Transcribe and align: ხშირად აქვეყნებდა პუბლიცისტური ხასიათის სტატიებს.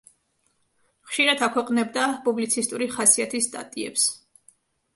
ხშირად 1.09 1.43
აქვეყნებდა 1.49 2.07
პუბლიცისტური 2.25 2.89
ხასიათის 2.97 3.51
სტატიებს. 3.51 4.11